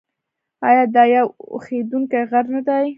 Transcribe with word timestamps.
آیا 0.67 0.83
دا 0.95 1.03
یو 1.15 1.27
اورښیندونکی 1.51 2.21
غر 2.29 2.45
نه 2.53 2.61
دی؟ 2.67 2.87